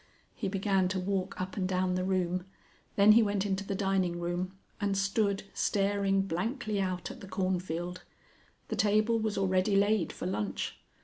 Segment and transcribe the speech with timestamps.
[0.33, 2.45] He began to walk up and down the room,
[2.95, 8.01] then he went into the dining room, and stood staring blankly out at the cornfield.
[8.69, 10.79] The table was already laid for lunch.